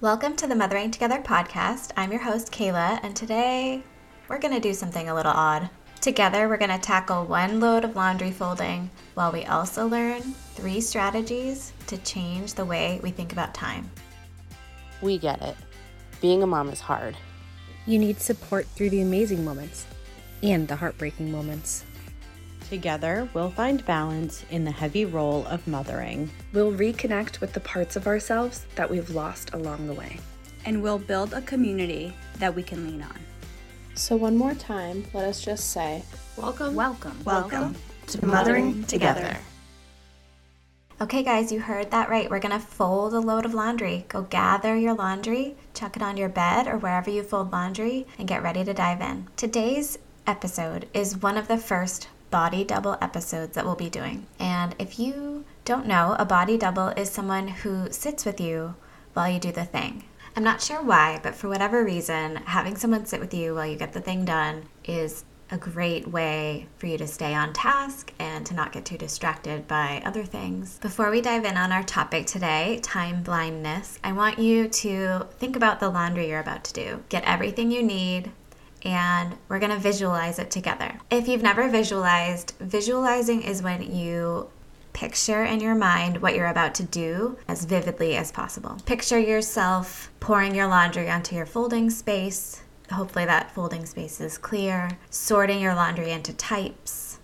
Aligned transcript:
Welcome 0.00 0.36
to 0.36 0.46
the 0.46 0.54
Mothering 0.54 0.92
Together 0.92 1.20
podcast. 1.20 1.90
I'm 1.96 2.12
your 2.12 2.20
host, 2.20 2.52
Kayla, 2.52 3.00
and 3.02 3.16
today 3.16 3.82
we're 4.28 4.38
going 4.38 4.54
to 4.54 4.60
do 4.60 4.72
something 4.72 5.08
a 5.08 5.14
little 5.14 5.32
odd. 5.32 5.68
Together, 6.00 6.48
we're 6.48 6.56
going 6.56 6.70
to 6.70 6.78
tackle 6.78 7.24
one 7.24 7.58
load 7.58 7.82
of 7.82 7.96
laundry 7.96 8.30
folding 8.30 8.92
while 9.14 9.32
we 9.32 9.44
also 9.46 9.88
learn 9.88 10.22
three 10.54 10.80
strategies 10.80 11.72
to 11.88 11.98
change 11.98 12.54
the 12.54 12.64
way 12.64 13.00
we 13.02 13.10
think 13.10 13.32
about 13.32 13.54
time. 13.54 13.90
We 15.02 15.18
get 15.18 15.42
it. 15.42 15.56
Being 16.20 16.44
a 16.44 16.46
mom 16.46 16.68
is 16.68 16.78
hard. 16.78 17.16
You 17.84 17.98
need 17.98 18.20
support 18.20 18.68
through 18.68 18.90
the 18.90 19.02
amazing 19.02 19.44
moments 19.44 19.84
and 20.44 20.68
the 20.68 20.76
heartbreaking 20.76 21.32
moments. 21.32 21.82
Together, 22.68 23.26
we'll 23.32 23.50
find 23.50 23.82
balance 23.86 24.44
in 24.50 24.62
the 24.62 24.70
heavy 24.70 25.06
role 25.06 25.46
of 25.46 25.66
mothering. 25.66 26.28
We'll 26.52 26.72
reconnect 26.72 27.40
with 27.40 27.54
the 27.54 27.60
parts 27.60 27.96
of 27.96 28.06
ourselves 28.06 28.66
that 28.74 28.90
we've 28.90 29.08
lost 29.08 29.54
along 29.54 29.86
the 29.86 29.94
way. 29.94 30.18
And 30.66 30.82
we'll 30.82 30.98
build 30.98 31.32
a 31.32 31.40
community 31.40 32.12
that 32.38 32.54
we 32.54 32.62
can 32.62 32.86
lean 32.86 33.00
on. 33.00 33.18
So, 33.94 34.16
one 34.16 34.36
more 34.36 34.52
time, 34.52 35.06
let 35.14 35.24
us 35.24 35.42
just 35.42 35.70
say 35.70 36.02
welcome, 36.36 36.74
welcome, 36.74 37.18
welcome 37.24 37.74
to 38.08 38.26
Mothering 38.26 38.84
Together. 38.84 39.38
Okay, 41.00 41.22
guys, 41.22 41.50
you 41.50 41.60
heard 41.60 41.90
that 41.90 42.10
right. 42.10 42.28
We're 42.28 42.38
going 42.38 42.52
to 42.52 42.58
fold 42.58 43.14
a 43.14 43.18
load 43.18 43.46
of 43.46 43.54
laundry. 43.54 44.04
Go 44.08 44.22
gather 44.22 44.76
your 44.76 44.94
laundry, 44.94 45.56
chuck 45.72 45.96
it 45.96 46.02
on 46.02 46.18
your 46.18 46.28
bed 46.28 46.66
or 46.66 46.76
wherever 46.76 47.08
you 47.08 47.22
fold 47.22 47.50
laundry, 47.50 48.06
and 48.18 48.28
get 48.28 48.42
ready 48.42 48.62
to 48.62 48.74
dive 48.74 49.00
in. 49.00 49.26
Today's 49.36 49.98
episode 50.26 50.86
is 50.92 51.22
one 51.22 51.38
of 51.38 51.48
the 51.48 51.56
first 51.56 52.08
body 52.30 52.64
double 52.64 52.96
episodes 53.00 53.54
that 53.54 53.64
we'll 53.64 53.74
be 53.74 53.90
doing. 53.90 54.26
And 54.38 54.74
if 54.78 54.98
you 54.98 55.44
don't 55.64 55.86
know, 55.86 56.16
a 56.18 56.24
body 56.24 56.56
double 56.56 56.88
is 56.88 57.10
someone 57.10 57.48
who 57.48 57.90
sits 57.90 58.24
with 58.24 58.40
you 58.40 58.74
while 59.14 59.30
you 59.30 59.38
do 59.38 59.52
the 59.52 59.64
thing. 59.64 60.04
I'm 60.36 60.44
not 60.44 60.62
sure 60.62 60.82
why, 60.82 61.20
but 61.22 61.34
for 61.34 61.48
whatever 61.48 61.84
reason, 61.84 62.36
having 62.36 62.76
someone 62.76 63.06
sit 63.06 63.20
with 63.20 63.34
you 63.34 63.54
while 63.54 63.66
you 63.66 63.76
get 63.76 63.92
the 63.92 64.00
thing 64.00 64.24
done 64.24 64.68
is 64.84 65.24
a 65.50 65.58
great 65.58 66.06
way 66.06 66.68
for 66.76 66.86
you 66.86 66.98
to 66.98 67.06
stay 67.06 67.34
on 67.34 67.52
task 67.52 68.12
and 68.18 68.44
to 68.46 68.54
not 68.54 68.72
get 68.72 68.84
too 68.84 68.98
distracted 68.98 69.66
by 69.66 70.02
other 70.04 70.24
things. 70.24 70.78
Before 70.78 71.10
we 71.10 71.20
dive 71.20 71.44
in 71.44 71.56
on 71.56 71.72
our 71.72 71.82
topic 71.82 72.26
today, 72.26 72.80
time 72.82 73.22
blindness, 73.22 73.98
I 74.04 74.12
want 74.12 74.38
you 74.38 74.68
to 74.68 75.26
think 75.38 75.56
about 75.56 75.80
the 75.80 75.88
laundry 75.88 76.28
you're 76.28 76.40
about 76.40 76.64
to 76.64 76.72
do. 76.74 77.04
Get 77.08 77.24
everything 77.24 77.70
you 77.70 77.82
need, 77.82 78.30
and 78.82 79.36
we're 79.48 79.58
going 79.58 79.72
to 79.72 79.78
visualize 79.78 80.38
it 80.38 80.50
together. 80.50 80.98
If 81.10 81.28
you've 81.28 81.42
never 81.42 81.68
visualized, 81.68 82.54
visualizing 82.60 83.42
is 83.42 83.62
when 83.62 83.82
you 83.94 84.48
picture 84.92 85.44
in 85.44 85.60
your 85.60 85.74
mind 85.74 86.20
what 86.20 86.34
you're 86.34 86.48
about 86.48 86.74
to 86.74 86.82
do 86.82 87.38
as 87.46 87.64
vividly 87.64 88.16
as 88.16 88.32
possible. 88.32 88.78
Picture 88.84 89.18
yourself 89.18 90.10
pouring 90.18 90.54
your 90.54 90.66
laundry 90.66 91.08
onto 91.08 91.36
your 91.36 91.46
folding 91.46 91.88
space. 91.88 92.62
Hopefully, 92.90 93.24
that 93.26 93.54
folding 93.54 93.84
space 93.86 94.20
is 94.20 94.38
clear. 94.38 94.90
Sorting 95.10 95.60
your 95.60 95.74
laundry 95.74 96.10
into 96.10 96.32
types 96.32 97.20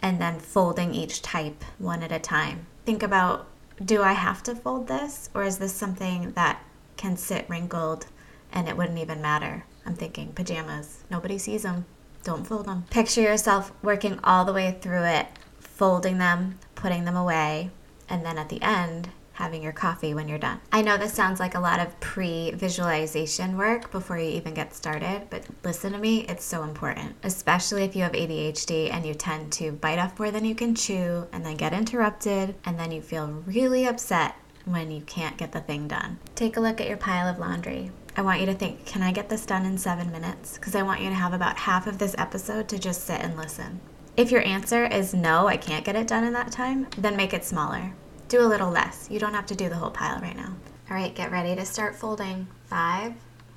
and 0.00 0.20
then 0.20 0.38
folding 0.38 0.94
each 0.94 1.20
type 1.20 1.64
one 1.78 2.02
at 2.02 2.12
a 2.12 2.18
time. 2.18 2.66
Think 2.86 3.02
about 3.02 3.46
do 3.84 4.02
I 4.02 4.12
have 4.12 4.42
to 4.44 4.54
fold 4.54 4.88
this 4.88 5.30
or 5.34 5.42
is 5.44 5.58
this 5.58 5.74
something 5.74 6.32
that 6.32 6.62
can 6.96 7.16
sit 7.16 7.48
wrinkled 7.48 8.06
and 8.52 8.68
it 8.68 8.76
wouldn't 8.76 8.98
even 8.98 9.22
matter? 9.22 9.64
I'm 9.90 9.96
thinking 9.96 10.32
pajamas. 10.34 11.02
Nobody 11.10 11.36
sees 11.36 11.64
them. 11.64 11.84
Don't 12.22 12.46
fold 12.46 12.66
them. 12.66 12.84
Picture 12.90 13.22
yourself 13.22 13.72
working 13.82 14.20
all 14.22 14.44
the 14.44 14.52
way 14.52 14.78
through 14.80 15.02
it, 15.02 15.26
folding 15.58 16.18
them, 16.18 16.60
putting 16.76 17.06
them 17.06 17.16
away, 17.16 17.70
and 18.08 18.24
then 18.24 18.38
at 18.38 18.50
the 18.50 18.62
end, 18.62 19.08
having 19.32 19.64
your 19.64 19.72
coffee 19.72 20.14
when 20.14 20.28
you're 20.28 20.38
done. 20.38 20.60
I 20.70 20.82
know 20.82 20.96
this 20.96 21.12
sounds 21.12 21.40
like 21.40 21.56
a 21.56 21.60
lot 21.60 21.80
of 21.80 21.98
pre 21.98 22.52
visualization 22.52 23.56
work 23.56 23.90
before 23.90 24.16
you 24.16 24.30
even 24.30 24.54
get 24.54 24.76
started, 24.76 25.22
but 25.28 25.42
listen 25.64 25.90
to 25.90 25.98
me, 25.98 26.20
it's 26.26 26.44
so 26.44 26.62
important, 26.62 27.16
especially 27.24 27.82
if 27.82 27.96
you 27.96 28.04
have 28.04 28.12
ADHD 28.12 28.92
and 28.92 29.04
you 29.04 29.14
tend 29.14 29.50
to 29.54 29.72
bite 29.72 29.98
off 29.98 30.20
more 30.20 30.30
than 30.30 30.44
you 30.44 30.54
can 30.54 30.76
chew 30.76 31.26
and 31.32 31.44
then 31.44 31.56
get 31.56 31.72
interrupted, 31.72 32.54
and 32.64 32.78
then 32.78 32.92
you 32.92 33.02
feel 33.02 33.26
really 33.44 33.88
upset 33.88 34.36
when 34.66 34.90
you 34.90 35.00
can't 35.00 35.36
get 35.36 35.52
the 35.52 35.60
thing 35.60 35.88
done. 35.88 36.18
Take 36.34 36.56
a 36.56 36.60
look 36.60 36.80
at 36.80 36.88
your 36.88 36.96
pile 36.96 37.26
of 37.26 37.38
laundry. 37.38 37.90
I 38.16 38.22
want 38.22 38.40
you 38.40 38.46
to 38.46 38.54
think, 38.54 38.84
can 38.86 39.02
I 39.02 39.12
get 39.12 39.28
this 39.28 39.46
done 39.46 39.64
in 39.64 39.78
seven 39.78 40.10
minutes? 40.10 40.54
Because 40.54 40.74
I 40.74 40.82
want 40.82 41.00
you 41.00 41.08
to 41.08 41.14
have 41.14 41.32
about 41.32 41.56
half 41.56 41.86
of 41.86 41.98
this 41.98 42.14
episode 42.18 42.68
to 42.68 42.78
just 42.78 43.04
sit 43.04 43.20
and 43.20 43.36
listen. 43.36 43.80
If 44.16 44.30
your 44.30 44.42
answer 44.42 44.84
is 44.84 45.14
no, 45.14 45.46
I 45.46 45.56
can't 45.56 45.84
get 45.84 45.96
it 45.96 46.08
done 46.08 46.24
in 46.24 46.32
that 46.32 46.50
time, 46.50 46.88
then 46.98 47.16
make 47.16 47.32
it 47.32 47.44
smaller. 47.44 47.92
Do 48.28 48.42
a 48.42 48.48
little 48.48 48.70
less. 48.70 49.08
You 49.10 49.18
don't 49.18 49.34
have 49.34 49.46
to 49.46 49.54
do 49.54 49.68
the 49.68 49.76
whole 49.76 49.90
pile 49.90 50.20
right 50.20 50.36
now. 50.36 50.56
All 50.90 50.96
right, 50.96 51.14
get 51.14 51.30
ready 51.30 51.54
to 51.54 51.64
start 51.64 51.94
folding. 51.94 52.48
Five, 52.66 53.14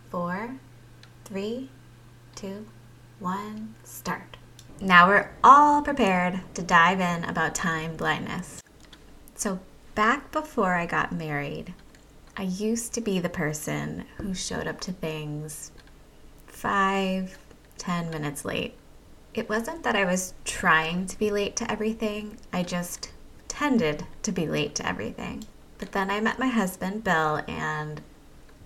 four, 0.10 0.56
three, 1.26 1.70
two, 2.36 2.68
one, 3.20 3.74
start. 3.84 4.38
Now 4.80 5.08
we're 5.08 5.32
all 5.44 5.82
prepared 5.82 6.42
to 6.54 6.62
dive 6.62 7.00
in 7.00 7.24
about 7.24 7.56
time 7.56 7.96
blindness. 7.96 8.62
So, 9.36 9.60
back 9.96 10.32
before 10.32 10.76
I 10.76 10.86
got 10.86 11.12
married, 11.12 11.74
I 12.36 12.44
used 12.44 12.94
to 12.94 13.02
be 13.02 13.20
the 13.20 13.30
person 13.30 14.06
who 14.18 14.34
showed 14.34 14.66
up 14.66 14.82
to 14.82 14.92
things 14.92 15.72
five, 16.48 17.38
ten 17.78 18.10
minutes 18.10 18.44
late. 18.44 18.74
It 19.36 19.50
wasn't 19.50 19.84
that 19.84 19.96
I 19.96 20.06
was 20.06 20.34
trying 20.44 21.06
to 21.08 21.20
be 21.20 21.30
late 21.30 21.56
to 21.58 21.72
everything, 21.72 22.38
I 22.52 22.64
just 22.64 23.12
tended 23.48 24.06
to 24.24 24.32
be 24.32 24.48
late 24.48 24.74
to 24.76 24.88
everything. 24.88 25.44
But 25.78 25.92
then 25.92 26.10
I 26.10 26.22
met 26.22 26.40
my 26.40 26.48
husband, 26.48 27.04
Bill, 27.04 27.44
and 27.48 28.02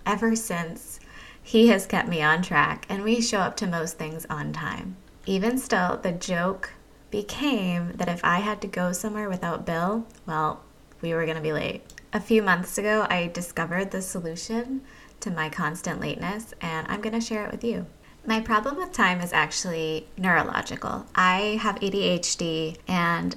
ever 0.06 0.34
since, 0.34 0.98
he 1.42 1.68
has 1.68 1.86
kept 1.86 2.08
me 2.08 2.22
on 2.22 2.40
track, 2.40 2.86
and 2.88 3.04
we 3.04 3.20
show 3.20 3.38
up 3.38 3.56
to 3.58 3.66
most 3.66 3.98
things 3.98 4.26
on 4.30 4.52
time. 4.52 4.96
Even 5.26 5.58
still, 5.58 5.98
the 6.02 6.12
joke 6.12 6.72
became 7.10 7.92
that 7.96 8.08
if 8.08 8.24
I 8.24 8.38
had 8.38 8.62
to 8.62 8.66
go 8.66 8.92
somewhere 8.92 9.28
without 9.28 9.66
Bill, 9.66 10.06
well, 10.24 10.62
we 11.02 11.12
were 11.12 11.24
going 11.24 11.36
to 11.36 11.42
be 11.42 11.52
late. 11.52 11.82
A 12.10 12.20
few 12.20 12.42
months 12.42 12.78
ago, 12.78 13.06
I 13.10 13.26
discovered 13.26 13.90
the 13.90 14.00
solution 14.00 14.80
to 15.20 15.30
my 15.30 15.50
constant 15.50 16.00
lateness, 16.00 16.54
and 16.58 16.86
I'm 16.88 17.02
going 17.02 17.12
to 17.14 17.20
share 17.20 17.44
it 17.44 17.52
with 17.52 17.62
you. 17.62 17.84
My 18.24 18.40
problem 18.40 18.76
with 18.76 18.92
time 18.92 19.20
is 19.20 19.34
actually 19.34 20.08
neurological. 20.16 21.04
I 21.14 21.58
have 21.60 21.76
ADHD, 21.80 22.78
and 22.88 23.36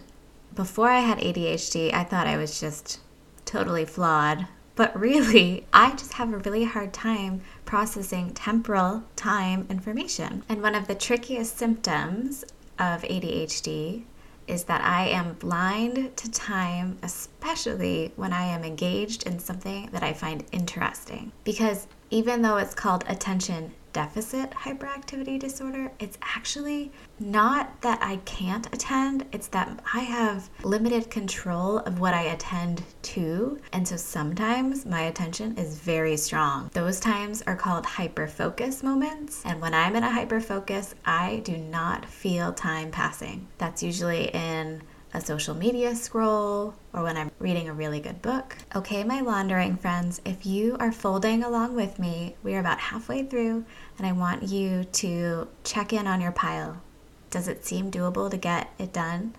before 0.56 0.90
I 0.90 1.02
had 1.02 1.18
ADHD, 1.18 1.94
I 1.94 2.06
thought 2.06 2.28
I 2.28 2.38
was 2.38 2.62
just 2.62 3.02
totally 3.44 3.84
flawed. 3.84 4.48
But 4.76 4.98
really, 5.00 5.68
I 5.74 5.92
just 5.92 6.14
have 6.14 6.32
a 6.32 6.38
really 6.38 6.64
hard 6.64 6.94
time 6.94 7.42
processing 7.66 8.34
temporal 8.34 9.04
time 9.18 9.68
information. 9.70 10.44
And 10.48 10.62
one 10.62 10.76
of 10.76 10.88
the 10.88 10.96
trickiest 10.96 11.58
symptoms 11.58 12.46
of 12.80 13.02
ADHD 13.02 14.04
is 14.52 14.66
that 14.66 14.82
I 14.82 15.08
am 15.08 15.34
blind 15.36 16.18
to 16.18 16.30
time, 16.30 16.98
especially 17.04 18.12
when 18.18 18.34
I 18.34 18.44
am 18.44 18.66
engaged 18.66 19.24
in 19.24 19.40
something 19.40 19.90
that 19.94 20.04
I 20.04 20.12
find 20.12 20.44
interesting. 20.52 21.32
Because 21.46 21.88
even 22.10 22.42
though 22.42 22.58
it's 22.58 22.76
called 22.76 23.06
attention 23.08 23.72
deficit 23.94 24.52
hyperactivity 24.52 25.40
disorder, 25.40 25.92
it's 26.00 26.18
actually 26.22 26.92
not 27.20 27.82
that 27.82 28.00
I 28.02 28.18
can't 28.18 28.68
attend, 28.74 29.26
it's 29.32 29.48
that 29.50 29.80
I 29.94 30.00
have 30.00 30.50
limited 30.64 31.10
control 31.10 31.80
of 31.80 32.00
what 32.00 32.14
I 32.14 32.24
attend 32.24 32.84
to. 33.04 33.60
And 33.74 33.88
so 33.88 33.96
sometimes 33.96 34.86
my 34.86 35.02
attention 35.02 35.58
is 35.58 35.80
very 35.80 36.18
strong. 36.18 36.70
Those 36.74 37.00
times 37.00 37.42
are 37.44 37.56
called 37.56 37.86
hyperfocus 37.86 38.84
moments. 38.84 39.42
And 39.46 39.62
when 39.62 39.74
I'm 39.74 39.96
in 39.96 40.04
a 40.04 40.10
hyperfocus, 40.10 40.94
I 41.06 41.42
do 41.44 41.58
not 41.58 42.06
feel 42.06 42.54
time 42.54 42.92
passing. 42.92 43.48
That's 43.58 43.84
usually 43.84 44.30
in 44.30 44.82
a 45.14 45.22
social 45.22 45.56
media 45.56 45.96
scroll, 45.96 46.74
or 46.94 47.04
when 47.04 47.18
I'm 47.18 47.32
reading 47.40 47.68
a 47.68 47.74
really 47.74 48.00
good 48.00 48.22
book. 48.22 48.58
Okay, 48.76 49.04
my 49.04 49.22
laundering 49.22 49.76
friends, 49.78 50.22
if 50.26 50.46
you 50.46 50.78
are 50.80 50.92
folding 50.92 51.44
along 51.44 51.76
with 51.76 52.00
me, 52.00 52.36
we 52.44 52.56
are 52.56 52.60
about 52.60 52.80
halfway 52.80 53.24
through, 53.24 53.66
and 53.98 54.08
I 54.08 54.14
want 54.14 54.44
you 54.44 54.86
to 54.86 55.48
check 55.64 55.92
in 55.92 56.08
on 56.08 56.22
your 56.22 56.32
pile. 56.32 56.82
Does 57.30 57.48
it 57.48 57.66
seem 57.66 57.92
doable 57.92 58.30
to 58.30 58.38
get 58.38 58.72
it 58.78 58.94
done? 58.94 59.36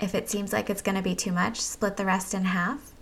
If 0.00 0.14
it 0.14 0.28
seems 0.28 0.52
like 0.52 0.68
it's 0.68 0.82
going 0.82 0.96
to 0.96 1.02
be 1.02 1.14
too 1.14 1.32
much, 1.32 1.60
split 1.60 1.96
the 1.96 2.04
rest 2.04 2.34
in 2.34 2.44
half 2.46 2.92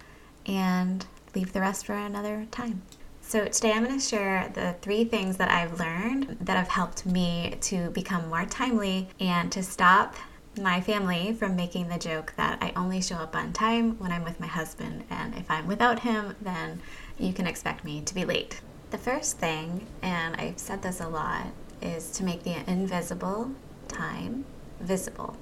and 0.46 1.06
leave 1.34 1.52
the 1.52 1.60
rest 1.60 1.86
for 1.86 1.94
another 1.94 2.46
time. 2.50 2.82
So, 3.22 3.44
today 3.46 3.72
I'm 3.72 3.84
going 3.84 3.98
to 3.98 4.04
share 4.04 4.50
the 4.54 4.74
three 4.82 5.04
things 5.04 5.36
that 5.36 5.50
I've 5.50 5.78
learned 5.78 6.38
that 6.40 6.56
have 6.56 6.68
helped 6.68 7.06
me 7.06 7.56
to 7.60 7.90
become 7.90 8.28
more 8.28 8.44
timely 8.44 9.08
and 9.20 9.52
to 9.52 9.62
stop 9.62 10.16
my 10.58 10.80
family 10.80 11.32
from 11.32 11.56
making 11.56 11.88
the 11.88 11.98
joke 11.98 12.34
that 12.36 12.58
I 12.60 12.72
only 12.74 13.00
show 13.00 13.16
up 13.16 13.36
on 13.36 13.52
time 13.52 13.98
when 13.98 14.12
I'm 14.12 14.24
with 14.24 14.40
my 14.40 14.46
husband, 14.46 15.04
and 15.10 15.34
if 15.36 15.50
I'm 15.50 15.66
without 15.66 16.00
him, 16.00 16.34
then 16.40 16.80
you 17.18 17.32
can 17.32 17.46
expect 17.46 17.84
me 17.84 18.00
to 18.02 18.14
be 18.14 18.24
late. 18.24 18.60
The 18.90 18.98
first 18.98 19.38
thing, 19.38 19.86
and 20.02 20.34
I've 20.36 20.58
said 20.58 20.82
this 20.82 21.00
a 21.00 21.08
lot, 21.08 21.46
is 21.80 22.10
to 22.12 22.24
make 22.24 22.42
the 22.42 22.56
invisible 22.68 23.52
time 23.88 24.44
visible. 24.80 25.36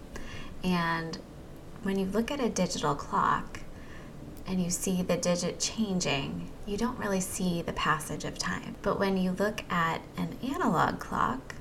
And 0.62 1.18
when 1.82 1.98
you 1.98 2.06
look 2.06 2.30
at 2.30 2.40
a 2.40 2.48
digital 2.48 2.94
clock, 2.94 3.60
and 4.46 4.62
you 4.62 4.70
see 4.70 5.02
the 5.02 5.16
digit 5.16 5.60
changing, 5.60 6.50
you 6.64 6.78
don't 6.78 6.98
really 6.98 7.20
see 7.20 7.60
the 7.60 7.72
passage 7.74 8.24
of 8.24 8.38
time. 8.38 8.76
But 8.80 8.98
when 8.98 9.18
you 9.18 9.32
look 9.32 9.62
at 9.70 10.00
an 10.16 10.38
analog 10.42 10.98
clock, 10.98 11.54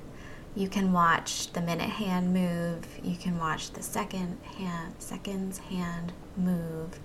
you 0.58 0.68
can 0.68 0.92
watch 0.92 1.52
the 1.54 1.62
minute 1.62 1.88
hand 1.88 2.34
move, 2.34 2.84
you 3.04 3.16
can 3.16 3.38
watch 3.38 3.70
the 3.70 3.84
second 3.84 4.40
hand, 4.58 4.96
seconds 4.98 5.60
hand 5.60 6.12
move, 6.36 6.98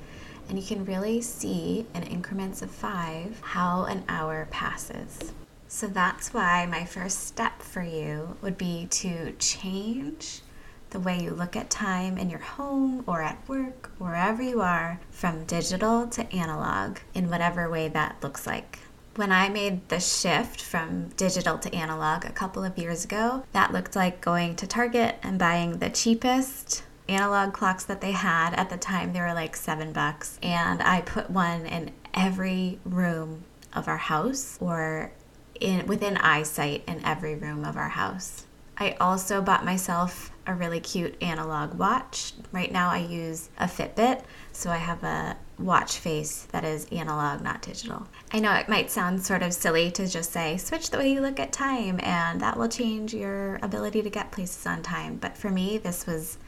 and 0.48 0.58
you 0.58 0.66
can 0.66 0.86
really 0.86 1.20
see 1.20 1.84
in 1.94 2.02
increments 2.04 2.62
of 2.62 2.70
five 2.70 3.38
how 3.42 3.84
an 3.84 4.04
hour 4.08 4.48
passes. 4.50 5.34
So 5.68 5.86
that's 5.86 6.32
why 6.32 6.64
my 6.64 6.86
first 6.86 7.26
step 7.26 7.60
for 7.60 7.82
you 7.82 8.38
would 8.40 8.56
be 8.56 8.86
to 8.86 9.32
change 9.32 10.40
the 10.88 11.00
way 11.00 11.22
you 11.22 11.30
look 11.30 11.54
at 11.54 11.68
time 11.68 12.16
in 12.16 12.30
your 12.30 12.38
home 12.38 13.04
or 13.06 13.20
at 13.22 13.46
work, 13.46 13.90
wherever 13.98 14.42
you 14.42 14.62
are, 14.62 14.98
from 15.10 15.44
digital 15.44 16.06
to 16.06 16.30
analog 16.32 16.98
in 17.12 17.28
whatever 17.28 17.68
way 17.68 17.88
that 17.88 18.16
looks 18.22 18.46
like. 18.46 18.78
When 19.14 19.30
I 19.30 19.50
made 19.50 19.90
the 19.90 20.00
shift 20.00 20.62
from 20.62 21.08
digital 21.18 21.58
to 21.58 21.74
analog 21.74 22.24
a 22.24 22.32
couple 22.32 22.64
of 22.64 22.78
years 22.78 23.04
ago, 23.04 23.44
that 23.52 23.70
looked 23.70 23.94
like 23.94 24.22
going 24.22 24.56
to 24.56 24.66
Target 24.66 25.16
and 25.22 25.38
buying 25.38 25.78
the 25.78 25.90
cheapest 25.90 26.82
analog 27.08 27.52
clocks 27.52 27.84
that 27.84 28.00
they 28.00 28.12
had. 28.12 28.54
At 28.54 28.70
the 28.70 28.78
time, 28.78 29.12
they 29.12 29.20
were 29.20 29.34
like 29.34 29.54
seven 29.54 29.92
bucks. 29.92 30.38
And 30.42 30.82
I 30.82 31.02
put 31.02 31.28
one 31.28 31.66
in 31.66 31.90
every 32.14 32.78
room 32.86 33.44
of 33.74 33.86
our 33.86 33.98
house 33.98 34.56
or 34.62 35.12
in 35.60 35.86
within 35.86 36.16
eyesight 36.16 36.82
in 36.88 37.04
every 37.04 37.34
room 37.34 37.66
of 37.66 37.76
our 37.76 37.90
house. 37.90 38.46
I 38.82 38.96
also 38.98 39.40
bought 39.40 39.64
myself 39.64 40.32
a 40.44 40.54
really 40.54 40.80
cute 40.80 41.14
analog 41.22 41.74
watch. 41.74 42.32
Right 42.50 42.72
now 42.72 42.90
I 42.90 42.98
use 42.98 43.48
a 43.56 43.66
Fitbit, 43.66 44.22
so 44.50 44.70
I 44.70 44.76
have 44.76 45.04
a 45.04 45.36
watch 45.56 45.98
face 45.98 46.48
that 46.50 46.64
is 46.64 46.86
analog, 46.86 47.42
not 47.42 47.62
digital. 47.62 48.08
I 48.32 48.40
know 48.40 48.52
it 48.54 48.68
might 48.68 48.90
sound 48.90 49.24
sort 49.24 49.44
of 49.44 49.54
silly 49.54 49.92
to 49.92 50.08
just 50.08 50.32
say 50.32 50.56
switch 50.56 50.90
the 50.90 50.98
way 50.98 51.12
you 51.12 51.20
look 51.20 51.38
at 51.38 51.52
time 51.52 52.00
and 52.02 52.40
that 52.40 52.58
will 52.58 52.68
change 52.68 53.14
your 53.14 53.60
ability 53.62 54.02
to 54.02 54.10
get 54.10 54.32
places 54.32 54.66
on 54.66 54.82
time, 54.82 55.14
but 55.14 55.38
for 55.38 55.50
me 55.50 55.78
this 55.78 56.04
was 56.04 56.38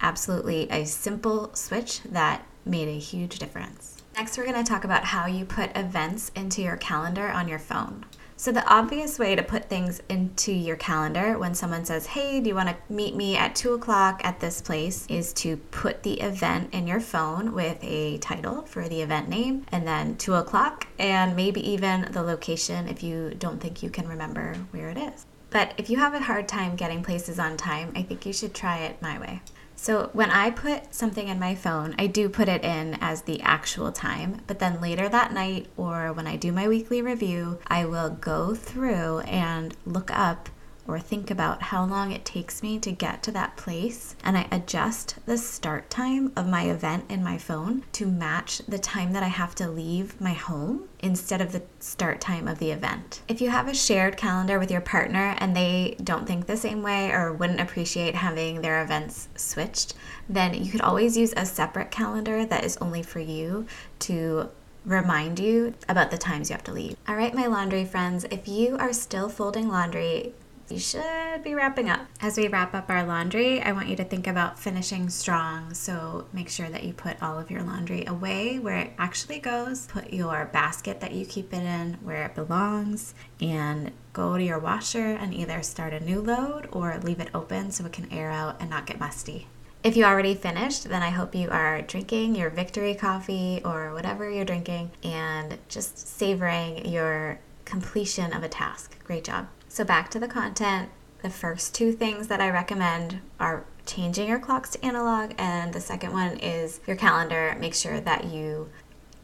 absolutely 0.00 0.68
a 0.72 0.84
simple 0.84 1.54
switch 1.54 2.02
that 2.02 2.44
made 2.64 2.88
a 2.88 2.98
huge 2.98 3.38
difference. 3.38 4.02
Next, 4.16 4.36
we're 4.36 4.46
going 4.46 4.64
to 4.64 4.68
talk 4.68 4.82
about 4.82 5.04
how 5.04 5.26
you 5.26 5.44
put 5.44 5.76
events 5.76 6.32
into 6.34 6.60
your 6.60 6.76
calendar 6.76 7.28
on 7.28 7.46
your 7.46 7.60
phone. 7.60 8.04
So, 8.36 8.50
the 8.50 8.66
obvious 8.66 9.18
way 9.18 9.36
to 9.36 9.42
put 9.44 9.68
things 9.68 10.02
into 10.08 10.52
your 10.52 10.74
calendar 10.76 11.38
when 11.38 11.54
someone 11.54 11.84
says, 11.84 12.06
Hey, 12.06 12.40
do 12.40 12.48
you 12.48 12.54
want 12.56 12.68
to 12.68 12.92
meet 12.92 13.14
me 13.14 13.36
at 13.36 13.54
2 13.54 13.74
o'clock 13.74 14.20
at 14.24 14.40
this 14.40 14.60
place? 14.60 15.06
is 15.08 15.32
to 15.34 15.56
put 15.56 16.02
the 16.02 16.20
event 16.20 16.74
in 16.74 16.86
your 16.86 17.00
phone 17.00 17.52
with 17.52 17.78
a 17.82 18.18
title 18.18 18.62
for 18.62 18.88
the 18.88 19.02
event 19.02 19.28
name 19.28 19.64
and 19.70 19.86
then 19.86 20.16
2 20.16 20.34
o'clock 20.34 20.88
and 20.98 21.36
maybe 21.36 21.60
even 21.68 22.10
the 22.10 22.22
location 22.22 22.88
if 22.88 23.02
you 23.02 23.34
don't 23.38 23.60
think 23.60 23.82
you 23.82 23.90
can 23.90 24.08
remember 24.08 24.54
where 24.72 24.88
it 24.88 24.98
is. 24.98 25.26
But 25.50 25.72
if 25.78 25.88
you 25.88 25.98
have 25.98 26.14
a 26.14 26.20
hard 26.20 26.48
time 26.48 26.74
getting 26.74 27.04
places 27.04 27.38
on 27.38 27.56
time, 27.56 27.92
I 27.94 28.02
think 28.02 28.26
you 28.26 28.32
should 28.32 28.54
try 28.54 28.78
it 28.78 29.00
my 29.00 29.20
way. 29.20 29.42
So 29.76 30.10
when 30.12 30.30
I 30.30 30.50
put 30.50 30.94
something 30.94 31.28
in 31.28 31.38
my 31.38 31.54
phone, 31.54 31.94
I 31.98 32.06
do 32.06 32.28
put 32.28 32.48
it 32.48 32.64
in 32.64 32.96
as 33.00 33.22
the 33.22 33.40
actual 33.42 33.92
time, 33.92 34.40
but 34.46 34.58
then 34.58 34.80
later 34.80 35.08
that 35.08 35.32
night 35.32 35.66
or 35.76 36.12
when 36.12 36.26
I 36.26 36.36
do 36.36 36.52
my 36.52 36.68
weekly 36.68 37.02
review, 37.02 37.58
I 37.66 37.84
will 37.84 38.10
go 38.10 38.54
through 38.54 39.20
and 39.20 39.76
look 39.84 40.10
up 40.10 40.48
or 40.86 40.98
think 40.98 41.30
about 41.30 41.62
how 41.62 41.84
long 41.84 42.12
it 42.12 42.24
takes 42.24 42.62
me 42.62 42.78
to 42.78 42.92
get 42.92 43.22
to 43.22 43.32
that 43.32 43.56
place, 43.56 44.16
and 44.22 44.36
I 44.36 44.46
adjust 44.50 45.16
the 45.26 45.38
start 45.38 45.90
time 45.90 46.32
of 46.36 46.46
my 46.46 46.64
event 46.64 47.04
in 47.08 47.22
my 47.24 47.38
phone 47.38 47.84
to 47.92 48.06
match 48.06 48.58
the 48.68 48.78
time 48.78 49.12
that 49.12 49.22
I 49.22 49.28
have 49.28 49.54
to 49.56 49.70
leave 49.70 50.20
my 50.20 50.32
home 50.32 50.88
instead 51.00 51.40
of 51.40 51.52
the 51.52 51.62
start 51.80 52.20
time 52.20 52.48
of 52.48 52.58
the 52.58 52.70
event. 52.70 53.22
If 53.28 53.40
you 53.40 53.50
have 53.50 53.68
a 53.68 53.74
shared 53.74 54.16
calendar 54.16 54.58
with 54.58 54.70
your 54.70 54.80
partner 54.80 55.34
and 55.38 55.54
they 55.54 55.96
don't 56.02 56.26
think 56.26 56.46
the 56.46 56.56
same 56.56 56.82
way 56.82 57.10
or 57.10 57.32
wouldn't 57.32 57.60
appreciate 57.60 58.14
having 58.14 58.60
their 58.60 58.82
events 58.82 59.28
switched, 59.36 59.94
then 60.28 60.54
you 60.54 60.70
could 60.70 60.80
always 60.80 61.16
use 61.16 61.34
a 61.36 61.46
separate 61.46 61.90
calendar 61.90 62.44
that 62.46 62.64
is 62.64 62.76
only 62.78 63.02
for 63.02 63.20
you 63.20 63.66
to 64.00 64.48
remind 64.84 65.38
you 65.38 65.72
about 65.88 66.10
the 66.10 66.18
times 66.18 66.50
you 66.50 66.54
have 66.54 66.64
to 66.64 66.72
leave. 66.72 66.96
All 67.08 67.16
right, 67.16 67.34
my 67.34 67.46
laundry 67.46 67.84
friends, 67.84 68.24
if 68.30 68.46
you 68.46 68.76
are 68.76 68.92
still 68.92 69.28
folding 69.28 69.68
laundry, 69.68 70.34
you 70.68 70.78
should 70.78 71.42
be 71.42 71.54
wrapping 71.54 71.90
up. 71.90 72.06
As 72.20 72.36
we 72.36 72.48
wrap 72.48 72.74
up 72.74 72.88
our 72.88 73.04
laundry, 73.04 73.60
I 73.60 73.72
want 73.72 73.88
you 73.88 73.96
to 73.96 74.04
think 74.04 74.26
about 74.26 74.58
finishing 74.58 75.08
strong. 75.08 75.74
So 75.74 76.26
make 76.32 76.48
sure 76.48 76.68
that 76.68 76.84
you 76.84 76.92
put 76.92 77.22
all 77.22 77.38
of 77.38 77.50
your 77.50 77.62
laundry 77.62 78.04
away 78.06 78.58
where 78.58 78.78
it 78.78 78.92
actually 78.98 79.38
goes. 79.38 79.86
Put 79.86 80.12
your 80.12 80.46
basket 80.52 81.00
that 81.00 81.12
you 81.12 81.26
keep 81.26 81.52
it 81.52 81.62
in 81.62 81.94
where 82.02 82.24
it 82.24 82.34
belongs 82.34 83.14
and 83.40 83.92
go 84.12 84.36
to 84.36 84.44
your 84.44 84.58
washer 84.58 85.12
and 85.14 85.34
either 85.34 85.62
start 85.62 85.92
a 85.92 86.00
new 86.00 86.20
load 86.20 86.68
or 86.72 86.98
leave 86.98 87.20
it 87.20 87.30
open 87.34 87.70
so 87.70 87.84
it 87.84 87.92
can 87.92 88.10
air 88.12 88.30
out 88.30 88.60
and 88.60 88.70
not 88.70 88.86
get 88.86 89.00
musty. 89.00 89.48
If 89.82 89.98
you 89.98 90.04
already 90.04 90.34
finished, 90.34 90.84
then 90.84 91.02
I 91.02 91.10
hope 91.10 91.34
you 91.34 91.50
are 91.50 91.82
drinking 91.82 92.36
your 92.36 92.48
victory 92.48 92.94
coffee 92.94 93.60
or 93.66 93.92
whatever 93.92 94.30
you're 94.30 94.46
drinking 94.46 94.92
and 95.02 95.58
just 95.68 95.98
savoring 96.16 96.86
your 96.86 97.38
completion 97.66 98.32
of 98.32 98.42
a 98.42 98.48
task. 98.48 98.96
Great 99.04 99.24
job. 99.24 99.46
So, 99.74 99.82
back 99.82 100.08
to 100.10 100.20
the 100.20 100.28
content. 100.28 100.88
The 101.22 101.30
first 101.30 101.74
two 101.74 101.90
things 101.90 102.28
that 102.28 102.40
I 102.40 102.48
recommend 102.48 103.18
are 103.40 103.64
changing 103.86 104.28
your 104.28 104.38
clocks 104.38 104.70
to 104.70 104.84
analog, 104.84 105.32
and 105.36 105.72
the 105.72 105.80
second 105.80 106.12
one 106.12 106.38
is 106.38 106.78
your 106.86 106.94
calendar. 106.94 107.56
Make 107.58 107.74
sure 107.74 107.98
that 107.98 108.22
you 108.22 108.70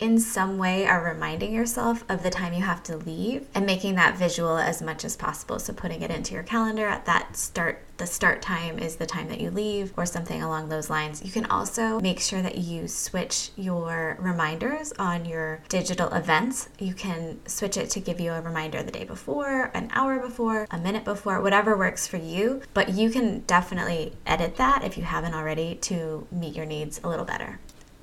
in 0.00 0.18
some 0.18 0.56
way 0.58 0.86
are 0.86 1.04
reminding 1.04 1.52
yourself 1.52 2.04
of 2.08 2.22
the 2.22 2.30
time 2.30 2.54
you 2.54 2.62
have 2.62 2.82
to 2.82 2.96
leave 2.96 3.46
and 3.54 3.66
making 3.66 3.94
that 3.94 4.16
visual 4.16 4.56
as 4.56 4.80
much 4.80 5.04
as 5.04 5.16
possible. 5.16 5.58
So 5.58 5.72
putting 5.72 6.00
it 6.00 6.10
into 6.10 6.34
your 6.34 6.42
calendar 6.42 6.86
at 6.86 7.04
that 7.04 7.36
start 7.36 7.82
the 7.98 8.06
start 8.06 8.40
time 8.40 8.78
is 8.78 8.96
the 8.96 9.04
time 9.04 9.28
that 9.28 9.42
you 9.42 9.50
leave 9.50 9.92
or 9.94 10.06
something 10.06 10.42
along 10.42 10.70
those 10.70 10.88
lines. 10.88 11.22
You 11.22 11.30
can 11.30 11.44
also 11.44 12.00
make 12.00 12.18
sure 12.18 12.40
that 12.40 12.56
you 12.56 12.88
switch 12.88 13.50
your 13.56 14.16
reminders 14.18 14.94
on 14.98 15.26
your 15.26 15.60
digital 15.68 16.08
events. 16.14 16.70
You 16.78 16.94
can 16.94 17.46
switch 17.46 17.76
it 17.76 17.90
to 17.90 18.00
give 18.00 18.18
you 18.18 18.32
a 18.32 18.40
reminder 18.40 18.82
the 18.82 18.90
day 18.90 19.04
before, 19.04 19.70
an 19.74 19.90
hour 19.92 20.18
before, 20.18 20.66
a 20.70 20.78
minute 20.78 21.04
before, 21.04 21.42
whatever 21.42 21.76
works 21.76 22.06
for 22.06 22.16
you, 22.16 22.62
but 22.72 22.88
you 22.88 23.10
can 23.10 23.40
definitely 23.40 24.14
edit 24.24 24.56
that 24.56 24.82
if 24.82 24.96
you 24.96 25.04
haven't 25.04 25.34
already 25.34 25.74
to 25.74 26.26
meet 26.32 26.56
your 26.56 26.64
needs 26.64 27.02
a 27.04 27.08
little 27.08 27.26
better. 27.26 27.58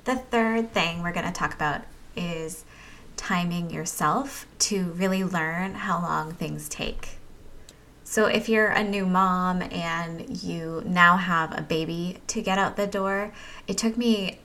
The 0.08 0.16
third 0.16 0.72
thing 0.72 1.02
we're 1.02 1.12
going 1.12 1.26
to 1.26 1.32
talk 1.32 1.52
about 1.52 1.82
is 2.16 2.64
timing 3.18 3.68
yourself 3.68 4.46
to 4.60 4.84
really 4.92 5.22
learn 5.22 5.74
how 5.74 6.00
long 6.00 6.32
things 6.32 6.66
take. 6.70 7.18
So, 8.04 8.24
if 8.24 8.48
you're 8.48 8.68
a 8.68 8.82
new 8.82 9.04
mom 9.04 9.60
and 9.60 10.42
you 10.42 10.82
now 10.86 11.18
have 11.18 11.52
a 11.52 11.60
baby 11.60 12.22
to 12.28 12.40
get 12.40 12.56
out 12.56 12.78
the 12.78 12.86
door, 12.86 13.32
it 13.66 13.76
took 13.76 13.98
me 13.98 14.38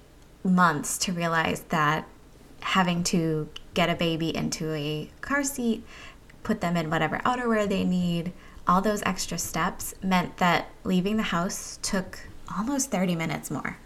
months 0.44 0.98
to 0.98 1.14
realize 1.14 1.62
that 1.70 2.10
having 2.60 3.02
to 3.06 3.48
get 3.74 3.90
a 3.90 3.96
baby 3.96 4.36
into 4.36 4.74
a 4.74 5.10
car 5.22 5.46
seat, 5.46 5.86
put 6.44 6.60
them 6.60 6.76
in 6.76 6.90
whatever 6.90 7.20
outerwear 7.20 7.70
they 7.70 7.86
need, 7.86 8.34
all 8.68 8.82
those 8.82 9.02
extra 9.04 9.38
steps 9.38 9.96
meant 10.04 10.36
that 10.40 10.72
leaving 10.84 11.16
the 11.16 11.24
house 11.24 11.80
took 11.82 12.20
almost 12.54 12.92
30 12.92 13.16
minutes 13.16 13.50
more. 13.50 13.78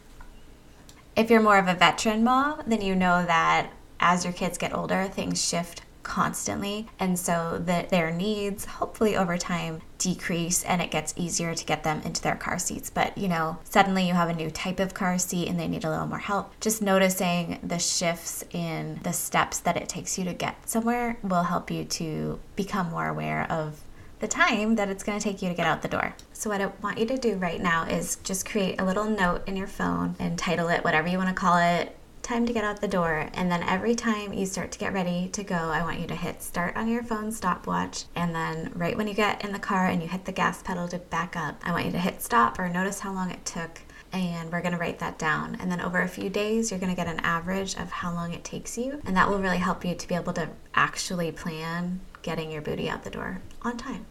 If 1.18 1.32
you're 1.32 1.42
more 1.42 1.58
of 1.58 1.68
a 1.68 1.74
veteran 1.74 2.24
mom, 2.24 2.62
then 2.68 2.82
you 2.82 2.96
know 2.96 3.26
that 3.26 3.72
as 4.00 4.24
your 4.24 4.34
kids 4.34 4.60
get 4.60 4.72
older, 4.72 5.06
things 5.08 5.44
shift 5.44 5.82
constantly. 6.04 6.88
And 7.00 7.18
so 7.18 7.60
that 7.66 7.90
their 7.90 8.12
needs 8.12 8.66
hopefully 8.66 9.18
over 9.18 9.36
time 9.36 9.82
decrease 9.98 10.64
and 10.64 10.80
it 10.80 10.92
gets 10.92 11.16
easier 11.18 11.56
to 11.56 11.66
get 11.66 11.84
them 11.84 12.02
into 12.06 12.22
their 12.22 12.36
car 12.36 12.60
seats. 12.60 12.92
But 12.92 13.18
you 13.18 13.28
know 13.28 13.58
suddenly 13.64 14.08
you 14.08 14.14
have 14.14 14.30
a 14.30 14.34
new 14.36 14.52
type 14.52 14.80
of 14.80 14.94
car 14.94 15.18
seat 15.18 15.48
and 15.48 15.60
they 15.60 15.68
need 15.68 15.86
a 15.86 15.90
little 15.90 16.06
more 16.06 16.20
help. 16.20 16.54
Just 16.62 16.84
noticing 16.84 17.60
the 17.64 17.80
shifts 17.80 18.44
in 18.52 19.00
the 19.02 19.12
steps 19.12 19.60
that 19.62 19.76
it 19.76 19.90
takes 19.90 20.20
you 20.20 20.24
to 20.26 20.36
get 20.36 20.70
somewhere 20.70 21.18
will 21.24 21.44
help 21.44 21.72
you 21.72 21.84
to 21.84 22.40
become 22.56 22.92
more 22.92 23.08
aware 23.08 23.52
of 23.52 23.82
the 24.20 24.28
time 24.28 24.76
that 24.76 24.90
it's 24.90 25.04
going 25.04 25.18
to 25.18 25.24
take 25.24 25.42
you 25.42 25.50
to 25.50 25.56
get 25.56 25.66
out 25.66 25.82
the 25.82 25.88
door. 25.88 26.16
So, 26.34 26.50
what 26.50 26.62
I 26.62 26.68
want 26.82 26.98
you 26.98 27.06
to 27.06 27.18
do 27.18 27.36
right 27.36 27.62
now 27.62 27.84
is 27.84 28.18
just 28.18 28.50
create 28.50 28.82
a 28.82 28.86
little 28.86 29.06
note 29.06 29.48
in 29.48 29.56
your 29.56 29.68
phone 29.68 30.16
and 30.20 30.38
title 30.38 30.70
it 30.70 30.84
whatever 30.84 31.08
you 31.08 31.18
want 31.18 31.30
to 31.30 31.36
call 31.36 31.58
it 31.58 31.96
time 32.28 32.46
to 32.46 32.52
get 32.52 32.66
out 32.66 32.82
the 32.82 32.88
door. 32.88 33.30
And 33.34 33.50
then 33.50 33.64
every 33.64 33.96
time 33.96 34.34
you 34.34 34.46
start 34.46 34.72
to 34.74 34.80
get 34.80 34.92
ready 34.92 35.30
to 35.30 35.44
go, 35.44 35.56
I 35.56 35.82
want 35.82 36.00
you 36.00 36.08
to 36.08 36.16
hit 36.16 36.44
start 36.44 36.76
on 36.76 36.90
your 36.90 37.02
phone 37.02 37.32
stopwatch. 37.32 38.04
And 38.16 38.36
then 38.36 38.72
right 38.76 38.98
when 38.98 39.08
you 39.08 39.14
get 39.14 39.46
in 39.46 39.54
the 39.54 39.60
car 39.60 39.88
and 39.88 40.02
you 40.02 40.10
hit 40.10 40.26
the 40.26 40.34
gas 40.34 40.62
pedal 40.62 40.90
to 40.90 41.00
back 41.00 41.38
up, 41.38 41.62
I 41.64 41.72
want 41.72 41.86
you 41.86 41.92
to 41.94 42.00
hit 42.00 42.22
stop 42.22 42.60
or 42.60 42.68
notice 42.68 43.00
how 43.00 43.14
long 43.14 43.32
it 43.32 43.46
took. 43.46 43.80
And 44.12 44.52
we're 44.52 44.62
gonna 44.62 44.78
write 44.78 45.00
that 45.00 45.18
down. 45.18 45.56
And 45.62 45.72
then 45.72 45.80
over 45.80 46.02
a 46.02 46.08
few 46.08 46.30
days, 46.30 46.70
you're 46.70 46.80
gonna 46.82 46.96
get 46.96 47.08
an 47.08 47.22
average 47.22 47.76
of 47.76 47.92
how 47.92 48.14
long 48.14 48.34
it 48.34 48.44
takes 48.44 48.78
you. 48.78 49.02
And 49.06 49.16
that 49.16 49.30
will 49.30 49.40
really 49.40 49.58
help 49.58 49.86
you 49.86 49.96
to 49.96 50.08
be 50.08 50.16
able 50.16 50.34
to 50.34 50.50
actually 50.76 51.32
plan 51.32 52.02
getting 52.28 52.52
your 52.52 52.62
booty 52.62 52.90
out 52.90 53.06
the 53.06 53.10
door 53.10 53.40
on 53.62 53.78
time. 53.78 54.06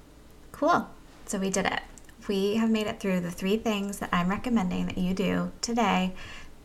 Cool. 0.50 0.88
So 1.26 1.38
we 1.38 1.50
did 1.50 1.66
it. 1.66 1.80
We 2.26 2.54
have 2.54 2.70
made 2.70 2.86
it 2.86 2.98
through 2.98 3.20
the 3.20 3.30
three 3.30 3.58
things 3.58 3.98
that 3.98 4.08
I'm 4.10 4.30
recommending 4.30 4.86
that 4.86 4.96
you 4.96 5.12
do 5.12 5.52
today 5.60 6.14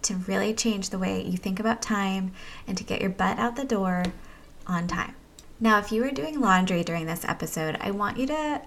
to 0.04 0.16
really 0.16 0.54
change 0.54 0.92
the 0.92 0.98
way 0.98 1.22
you 1.22 1.38
think 1.38 1.60
about 1.60 1.82
time 1.82 2.32
and 2.66 2.78
to 2.78 2.86
get 2.86 3.02
your 3.02 3.10
butt 3.10 3.38
out 3.38 3.58
the 3.58 3.66
door 3.66 4.06
on 4.66 4.88
time. 4.88 5.14
Now, 5.60 5.78
if 5.78 5.92
you 5.92 6.06
are 6.06 6.12
doing 6.12 6.40
laundry 6.40 6.86
during 6.86 7.06
this 7.06 7.26
episode, 7.26 7.78
I 7.82 7.92
want 7.92 8.18
you 8.18 8.28
to 8.28 8.62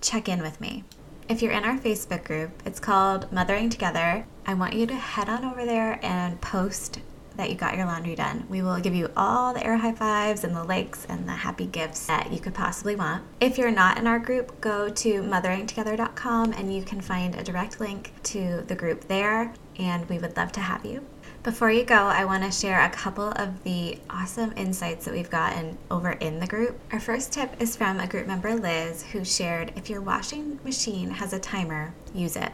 check 0.00 0.26
in 0.26 0.40
with 0.40 0.62
me. 0.62 0.82
If 1.28 1.42
you're 1.42 1.52
in 1.52 1.64
our 1.64 1.76
Facebook 1.76 2.24
group, 2.24 2.62
it's 2.64 2.80
called 2.80 3.30
Mothering 3.30 3.68
Together. 3.68 4.24
I 4.46 4.54
want 4.54 4.72
you 4.72 4.86
to 4.86 4.94
head 4.94 5.28
on 5.28 5.44
over 5.44 5.66
there 5.66 6.00
and 6.02 6.40
post 6.40 7.00
that 7.36 7.50
you 7.50 7.56
got 7.56 7.76
your 7.76 7.86
laundry 7.86 8.14
done. 8.14 8.46
We 8.48 8.62
will 8.62 8.78
give 8.80 8.94
you 8.94 9.10
all 9.16 9.52
the 9.52 9.64
air 9.64 9.76
high 9.76 9.92
fives 9.92 10.44
and 10.44 10.54
the 10.54 10.64
likes 10.64 11.04
and 11.06 11.28
the 11.28 11.32
happy 11.32 11.66
gifts 11.66 12.06
that 12.06 12.32
you 12.32 12.38
could 12.38 12.54
possibly 12.54 12.96
want. 12.96 13.24
If 13.40 13.58
you're 13.58 13.70
not 13.70 13.98
in 13.98 14.06
our 14.06 14.18
group, 14.18 14.60
go 14.60 14.88
to 14.88 15.22
motheringtogether.com 15.22 16.52
and 16.52 16.74
you 16.74 16.82
can 16.82 17.00
find 17.00 17.34
a 17.34 17.42
direct 17.42 17.80
link 17.80 18.12
to 18.24 18.62
the 18.66 18.74
group 18.74 19.08
there, 19.08 19.52
and 19.78 20.08
we 20.08 20.18
would 20.18 20.36
love 20.36 20.52
to 20.52 20.60
have 20.60 20.84
you. 20.84 21.04
Before 21.44 21.70
you 21.70 21.84
go, 21.84 21.94
I 21.94 22.24
want 22.24 22.42
to 22.42 22.50
share 22.50 22.82
a 22.82 22.88
couple 22.88 23.28
of 23.36 23.64
the 23.64 23.98
awesome 24.08 24.54
insights 24.56 25.04
that 25.04 25.12
we've 25.12 25.28
gotten 25.28 25.76
over 25.90 26.12
in 26.12 26.40
the 26.40 26.46
group. 26.46 26.80
Our 26.90 26.98
first 26.98 27.32
tip 27.32 27.60
is 27.60 27.76
from 27.76 28.00
a 28.00 28.06
group 28.06 28.26
member, 28.26 28.54
Liz, 28.54 29.02
who 29.02 29.26
shared 29.26 29.70
if 29.76 29.90
your 29.90 30.00
washing 30.00 30.58
machine 30.64 31.10
has 31.10 31.34
a 31.34 31.38
timer, 31.38 31.92
use 32.14 32.36
it. 32.36 32.50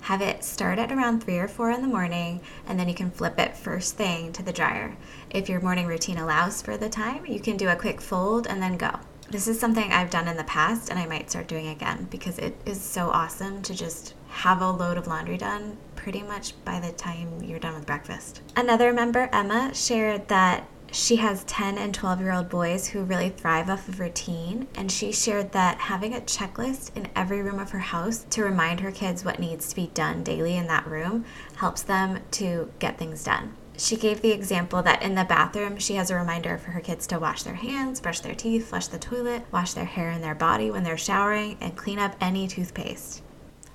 Have 0.00 0.22
it 0.22 0.42
start 0.42 0.78
at 0.78 0.90
around 0.90 1.22
3 1.22 1.36
or 1.36 1.48
4 1.48 1.70
in 1.72 1.82
the 1.82 1.86
morning, 1.86 2.40
and 2.66 2.80
then 2.80 2.88
you 2.88 2.94
can 2.94 3.10
flip 3.10 3.38
it 3.38 3.58
first 3.58 3.96
thing 3.96 4.32
to 4.32 4.42
the 4.42 4.54
dryer. 4.54 4.96
If 5.28 5.50
your 5.50 5.60
morning 5.60 5.86
routine 5.86 6.16
allows 6.16 6.62
for 6.62 6.78
the 6.78 6.88
time, 6.88 7.26
you 7.26 7.40
can 7.40 7.58
do 7.58 7.68
a 7.68 7.76
quick 7.76 8.00
fold 8.00 8.46
and 8.46 8.62
then 8.62 8.78
go. 8.78 9.00
This 9.28 9.48
is 9.48 9.60
something 9.60 9.92
I've 9.92 10.10
done 10.10 10.26
in 10.26 10.38
the 10.38 10.44
past 10.44 10.88
and 10.88 10.98
I 10.98 11.04
might 11.04 11.30
start 11.30 11.46
doing 11.46 11.68
again 11.68 12.08
because 12.10 12.38
it 12.38 12.56
is 12.64 12.80
so 12.80 13.10
awesome 13.10 13.60
to 13.62 13.74
just 13.74 14.14
have 14.28 14.62
a 14.62 14.70
load 14.70 14.96
of 14.96 15.06
laundry 15.06 15.36
done 15.36 15.76
pretty 16.02 16.22
much 16.22 16.54
by 16.64 16.80
the 16.80 16.92
time 16.92 17.42
you're 17.42 17.58
done 17.58 17.74
with 17.74 17.86
breakfast. 17.86 18.40
Another 18.56 18.90
member, 18.90 19.28
Emma, 19.32 19.74
shared 19.74 20.28
that 20.28 20.66
she 20.90 21.16
has 21.16 21.44
10 21.44 21.76
and 21.76 21.94
12 21.94 22.20
year 22.20 22.32
old 22.32 22.48
boys 22.48 22.88
who 22.88 23.04
really 23.04 23.28
thrive 23.28 23.68
off 23.68 23.86
of 23.86 24.00
routine, 24.00 24.66
and 24.74 24.90
she 24.90 25.12
shared 25.12 25.52
that 25.52 25.78
having 25.78 26.14
a 26.14 26.20
checklist 26.20 26.96
in 26.96 27.08
every 27.14 27.42
room 27.42 27.58
of 27.58 27.70
her 27.70 27.78
house 27.78 28.24
to 28.30 28.42
remind 28.42 28.80
her 28.80 28.90
kids 28.90 29.24
what 29.24 29.38
needs 29.38 29.68
to 29.68 29.76
be 29.76 29.88
done 29.88 30.24
daily 30.24 30.56
in 30.56 30.66
that 30.68 30.86
room 30.86 31.26
helps 31.56 31.82
them 31.82 32.20
to 32.32 32.72
get 32.78 32.98
things 32.98 33.22
done. 33.22 33.54
She 33.76 33.96
gave 33.96 34.20
the 34.20 34.32
example 34.32 34.82
that 34.82 35.02
in 35.02 35.14
the 35.14 35.24
bathroom, 35.24 35.78
she 35.78 35.94
has 35.94 36.10
a 36.10 36.16
reminder 36.16 36.58
for 36.58 36.70
her 36.70 36.80
kids 36.80 37.06
to 37.08 37.18
wash 37.18 37.42
their 37.42 37.54
hands, 37.54 38.00
brush 38.00 38.20
their 38.20 38.34
teeth, 38.34 38.68
flush 38.68 38.88
the 38.88 38.98
toilet, 38.98 39.44
wash 39.52 39.74
their 39.74 39.84
hair 39.84 40.10
and 40.10 40.24
their 40.24 40.34
body 40.34 40.70
when 40.70 40.82
they're 40.82 40.96
showering, 40.96 41.56
and 41.60 41.76
clean 41.76 41.98
up 41.98 42.16
any 42.20 42.48
toothpaste. 42.48 43.22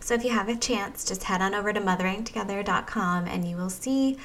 So 0.06 0.14
if 0.14 0.24
you 0.24 0.30
have 0.30 0.50
a 0.50 0.56
chance, 0.56 1.04
just 1.04 1.24
head 1.24 1.42
on 1.42 1.56
over 1.56 1.74
to 1.74 1.82
motheringtogether.com 1.82 3.26
and 3.26 3.44
you 3.44 3.58
will 3.58 3.72
see 3.72 4.20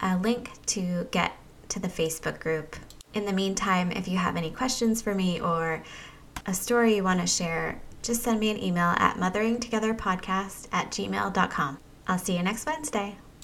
a 0.00 0.16
link 0.16 0.50
to 0.68 1.08
get 1.10 1.32
to 1.68 1.78
the 1.78 1.88
Facebook 1.88 2.40
group. 2.40 2.74
In 3.12 3.26
the 3.26 3.34
meantime, 3.34 3.92
if 3.92 4.08
you 4.08 4.16
have 4.16 4.36
any 4.36 4.50
questions 4.50 5.02
for 5.02 5.14
me 5.14 5.38
or 5.38 5.82
a 6.46 6.54
story 6.54 6.96
you 6.96 7.04
want 7.04 7.20
to 7.20 7.26
share, 7.26 7.82
just 8.00 8.22
send 8.22 8.40
me 8.40 8.48
an 8.48 8.62
email 8.62 8.94
at 8.96 9.18
motheringtogetherpodcast 9.18 10.68
at 10.72 10.90
gmail.com. 10.90 11.78
I'll 12.08 12.18
see 12.18 12.38
you 12.38 12.42
next 12.42 12.64
Wednesday. 12.64 13.18